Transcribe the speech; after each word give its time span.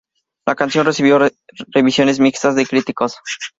La 0.47 0.55
canción 0.55 0.87
recibió 0.87 1.19
revisiones 1.75 2.19
mixtas 2.19 2.55
de 2.55 2.65
críticos. 2.65 3.17